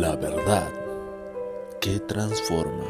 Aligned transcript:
La 0.00 0.16
verdad 0.16 0.72
que 1.78 2.00
transforma. 2.00 2.86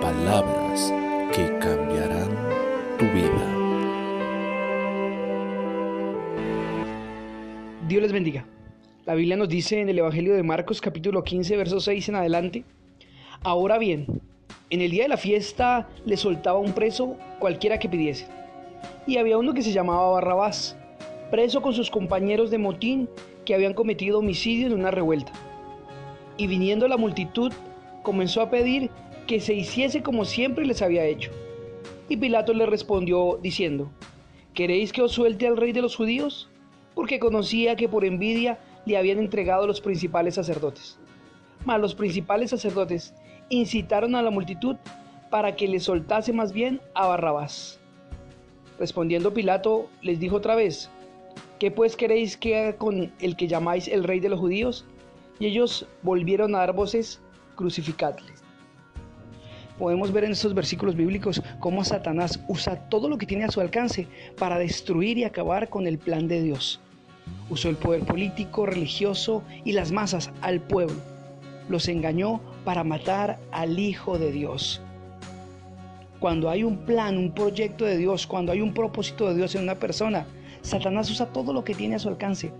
Palabras 0.00 0.90
que 1.30 1.46
cambiarán 1.58 2.30
tu 2.98 3.04
vida. 3.04 3.46
Dios 7.86 8.00
les 8.00 8.12
bendiga. 8.12 8.46
La 9.04 9.14
Biblia 9.14 9.36
nos 9.36 9.50
dice 9.50 9.78
en 9.78 9.90
el 9.90 9.98
Evangelio 9.98 10.34
de 10.34 10.42
Marcos 10.42 10.80
capítulo 10.80 11.22
15, 11.22 11.54
verso 11.58 11.80
6 11.80 12.08
en 12.08 12.14
adelante. 12.14 12.64
Ahora 13.42 13.76
bien, 13.76 14.22
en 14.70 14.80
el 14.80 14.90
día 14.90 15.02
de 15.02 15.10
la 15.10 15.18
fiesta 15.18 15.86
le 16.06 16.16
soltaba 16.16 16.58
un 16.58 16.72
preso 16.72 17.18
cualquiera 17.38 17.78
que 17.78 17.90
pidiese. 17.90 18.26
Y 19.06 19.18
había 19.18 19.36
uno 19.36 19.52
que 19.52 19.60
se 19.60 19.72
llamaba 19.72 20.12
Barrabás, 20.12 20.78
preso 21.30 21.60
con 21.60 21.74
sus 21.74 21.90
compañeros 21.90 22.50
de 22.50 22.56
motín 22.56 23.06
que 23.44 23.54
habían 23.54 23.74
cometido 23.74 24.20
homicidio 24.20 24.66
en 24.66 24.72
una 24.72 24.90
revuelta. 24.90 25.32
Y 26.40 26.46
viniendo 26.46 26.88
la 26.88 26.96
multitud, 26.96 27.52
comenzó 28.02 28.40
a 28.40 28.48
pedir 28.48 28.88
que 29.26 29.40
se 29.40 29.52
hiciese 29.52 30.02
como 30.02 30.24
siempre 30.24 30.64
les 30.64 30.80
había 30.80 31.04
hecho. 31.04 31.30
Y 32.08 32.16
Pilato 32.16 32.54
le 32.54 32.64
respondió 32.64 33.38
diciendo, 33.42 33.90
¿queréis 34.54 34.90
que 34.90 35.02
os 35.02 35.12
suelte 35.12 35.46
al 35.46 35.58
rey 35.58 35.72
de 35.72 35.82
los 35.82 35.96
judíos? 35.96 36.48
Porque 36.94 37.18
conocía 37.20 37.76
que 37.76 37.90
por 37.90 38.06
envidia 38.06 38.58
le 38.86 38.96
habían 38.96 39.18
entregado 39.18 39.66
los 39.66 39.82
principales 39.82 40.36
sacerdotes. 40.36 40.98
Mas 41.66 41.78
los 41.78 41.94
principales 41.94 42.48
sacerdotes 42.48 43.12
incitaron 43.50 44.14
a 44.14 44.22
la 44.22 44.30
multitud 44.30 44.76
para 45.28 45.56
que 45.56 45.68
le 45.68 45.78
soltase 45.78 46.32
más 46.32 46.54
bien 46.54 46.80
a 46.94 47.06
Barrabás. 47.06 47.78
Respondiendo 48.78 49.34
Pilato, 49.34 49.90
les 50.00 50.18
dijo 50.18 50.36
otra 50.36 50.54
vez, 50.54 50.88
¿qué 51.58 51.70
pues 51.70 51.96
queréis 51.96 52.38
que 52.38 52.56
haga 52.56 52.76
con 52.78 53.12
el 53.20 53.36
que 53.36 53.46
llamáis 53.46 53.88
el 53.88 54.04
rey 54.04 54.20
de 54.20 54.30
los 54.30 54.40
judíos? 54.40 54.86
Y 55.40 55.46
ellos 55.46 55.86
volvieron 56.02 56.54
a 56.54 56.58
dar 56.58 56.74
voces, 56.74 57.20
crucificadle. 57.56 58.32
Podemos 59.78 60.12
ver 60.12 60.24
en 60.24 60.32
estos 60.32 60.52
versículos 60.52 60.94
bíblicos 60.94 61.42
cómo 61.58 61.82
Satanás 61.82 62.38
usa 62.48 62.88
todo 62.90 63.08
lo 63.08 63.16
que 63.16 63.24
tiene 63.24 63.44
a 63.44 63.50
su 63.50 63.62
alcance 63.62 64.06
para 64.38 64.58
destruir 64.58 65.16
y 65.16 65.24
acabar 65.24 65.70
con 65.70 65.86
el 65.86 65.98
plan 65.98 66.28
de 66.28 66.42
Dios. 66.42 66.80
Usó 67.48 67.70
el 67.70 67.76
poder 67.76 68.02
político, 68.02 68.66
religioso 68.66 69.42
y 69.64 69.72
las 69.72 69.90
masas 69.90 70.30
al 70.42 70.60
pueblo. 70.60 71.00
Los 71.70 71.88
engañó 71.88 72.42
para 72.66 72.84
matar 72.84 73.38
al 73.52 73.78
Hijo 73.78 74.18
de 74.18 74.32
Dios. 74.32 74.82
Cuando 76.18 76.50
hay 76.50 76.62
un 76.62 76.84
plan, 76.84 77.16
un 77.16 77.32
proyecto 77.32 77.86
de 77.86 77.96
Dios, 77.96 78.26
cuando 78.26 78.52
hay 78.52 78.60
un 78.60 78.74
propósito 78.74 79.28
de 79.28 79.36
Dios 79.36 79.54
en 79.54 79.62
una 79.62 79.76
persona, 79.76 80.26
Satanás 80.60 81.10
usa 81.10 81.32
todo 81.32 81.54
lo 81.54 81.64
que 81.64 81.74
tiene 81.74 81.94
a 81.94 81.98
su 81.98 82.10
alcance 82.10 82.52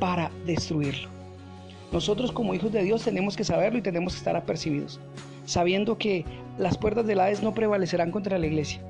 para 0.00 0.32
destruirlo. 0.44 1.23
Nosotros 1.94 2.32
como 2.32 2.54
hijos 2.54 2.72
de 2.72 2.82
Dios 2.82 3.04
tenemos 3.04 3.36
que 3.36 3.44
saberlo 3.44 3.78
y 3.78 3.82
tenemos 3.82 4.14
que 4.14 4.18
estar 4.18 4.34
apercibidos, 4.34 4.98
sabiendo 5.46 5.96
que 5.96 6.24
las 6.58 6.76
puertas 6.76 7.06
del 7.06 7.20
Hades 7.20 7.40
no 7.40 7.54
prevalecerán 7.54 8.10
contra 8.10 8.36
la 8.36 8.48
iglesia, 8.48 8.80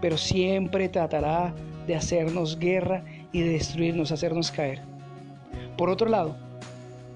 pero 0.00 0.16
siempre 0.16 0.88
tratará 0.88 1.52
de 1.88 1.96
hacernos 1.96 2.56
guerra 2.56 3.02
y 3.32 3.40
de 3.40 3.48
destruirnos, 3.48 4.12
hacernos 4.12 4.52
caer. 4.52 4.82
Por 5.76 5.90
otro 5.90 6.08
lado, 6.08 6.36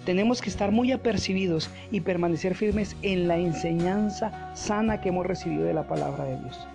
tenemos 0.05 0.43
que 0.43 0.51
estar 0.51 0.73
muy 0.73 0.91
apercibidos 0.91 1.71
y 1.93 2.01
permanecer 2.01 2.57
firmes 2.57 2.97
en 3.03 3.29
la 3.29 3.37
enseñanza 3.39 4.53
sana 4.57 5.01
que 5.01 5.11
hemos 5.11 5.25
recibido 5.25 5.63
de 5.63 5.75
la 5.75 5.87
palabra 5.87 6.25
de 6.25 6.37
Dios. 6.37 6.67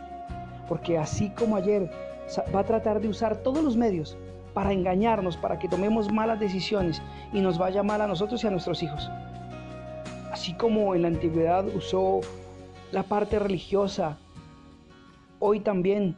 Porque 0.69 0.97
así 0.97 1.31
como 1.31 1.57
ayer 1.57 1.91
va 2.55 2.61
a 2.61 2.65
tratar 2.65 3.01
de 3.01 3.09
usar 3.09 3.35
todos 3.35 3.61
los 3.61 3.75
medios 3.75 4.17
para 4.53 4.71
engañarnos, 4.71 5.37
para 5.37 5.59
que 5.59 5.67
tomemos 5.67 6.11
malas 6.11 6.39
decisiones 6.39 7.01
y 7.31 7.41
nos 7.41 7.57
vaya 7.57 7.83
mal 7.83 8.01
a 8.01 8.07
nosotros 8.07 8.43
y 8.43 8.47
a 8.47 8.51
nuestros 8.51 8.83
hijos. 8.83 9.09
Así 10.31 10.53
como 10.53 10.95
en 10.95 11.03
la 11.03 11.07
antigüedad 11.09 11.65
usó 11.75 12.21
la 12.91 13.03
parte 13.03 13.39
religiosa, 13.39 14.17
hoy 15.39 15.59
también 15.59 16.17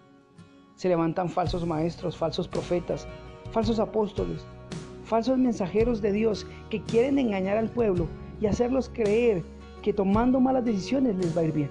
se 0.75 0.89
levantan 0.89 1.29
falsos 1.29 1.65
maestros, 1.65 2.17
falsos 2.17 2.47
profetas, 2.47 3.07
falsos 3.51 3.79
apóstoles, 3.79 4.45
falsos 5.05 5.37
mensajeros 5.37 6.01
de 6.01 6.11
Dios 6.11 6.45
que 6.69 6.81
quieren 6.81 7.19
engañar 7.19 7.57
al 7.57 7.69
pueblo 7.69 8.07
y 8.41 8.47
hacerlos 8.47 8.89
creer 8.93 9.43
que 9.81 9.93
tomando 9.93 10.39
malas 10.39 10.65
decisiones 10.65 11.15
les 11.15 11.35
va 11.35 11.41
a 11.41 11.45
ir 11.45 11.53
bien. 11.53 11.69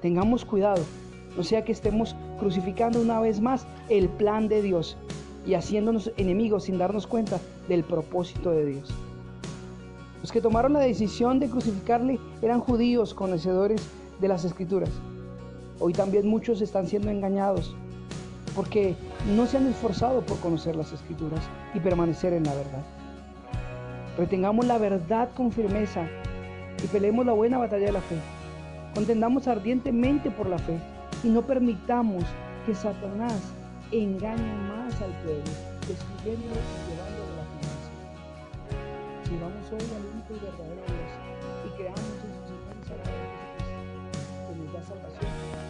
Tengamos 0.00 0.44
cuidado, 0.44 0.82
no 1.36 1.42
sea 1.42 1.64
que 1.64 1.72
estemos 1.72 2.16
crucificando 2.38 3.00
una 3.00 3.20
vez 3.20 3.40
más 3.40 3.66
el 3.88 4.08
plan 4.08 4.48
de 4.48 4.60
Dios 4.60 4.98
y 5.46 5.54
haciéndonos 5.54 6.12
enemigos 6.16 6.64
sin 6.64 6.78
darnos 6.78 7.06
cuenta 7.06 7.40
del 7.68 7.84
propósito 7.84 8.50
de 8.50 8.66
Dios. 8.66 8.90
Los 10.20 10.30
que 10.30 10.40
tomaron 10.40 10.74
la 10.74 10.80
decisión 10.80 11.40
de 11.40 11.48
crucificarle 11.48 12.20
eran 12.42 12.60
judíos 12.60 13.12
conocedores 13.12 13.82
de 14.20 14.28
las 14.28 14.44
escrituras. 14.44 14.90
Hoy 15.80 15.92
también 15.92 16.28
muchos 16.28 16.60
están 16.60 16.86
siendo 16.86 17.10
engañados 17.10 17.74
porque 18.54 18.94
no 19.34 19.46
se 19.46 19.56
han 19.56 19.66
esforzado 19.66 20.20
por 20.20 20.38
conocer 20.38 20.76
las 20.76 20.92
escrituras 20.92 21.40
y 21.74 21.80
permanecer 21.80 22.32
en 22.34 22.44
la 22.44 22.54
verdad. 22.54 22.84
Retengamos 24.16 24.66
la 24.66 24.78
verdad 24.78 25.30
con 25.34 25.50
firmeza 25.50 26.06
y 26.84 26.86
peleemos 26.86 27.26
la 27.26 27.32
buena 27.32 27.58
batalla 27.58 27.86
de 27.86 27.92
la 27.92 28.00
fe. 28.00 28.16
Contendamos 28.94 29.48
ardientemente 29.48 30.30
por 30.30 30.48
la 30.48 30.58
fe 30.58 30.78
y 31.24 31.28
no 31.28 31.42
permitamos 31.42 32.22
que 32.66 32.74
Satanás 32.74 33.40
engañan 33.92 34.68
más 34.68 35.00
al 35.02 35.12
pueblo, 35.22 35.52
destruyendo 35.86 36.54
y 36.54 36.90
llevando 36.90 37.26
de 37.26 37.36
la 37.36 37.44
finanza. 37.44 37.90
Si 39.24 39.36
vamos 39.36 39.66
hoy 39.70 39.96
al 39.96 40.06
único 40.06 40.34
y 40.34 40.38
verdadero 40.38 40.82
Dios 40.88 41.12
y 41.66 41.70
creamos 41.76 42.00
en 42.00 42.32
su 42.32 42.42
Señor 42.48 42.74
y 42.80 42.88
Salvador 42.88 43.20
Jesucristo, 43.58 44.48
que 44.48 44.54
nos 44.56 44.72
da 44.72 44.82
salvación. 44.82 45.61